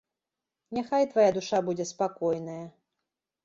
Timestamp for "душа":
1.37-1.57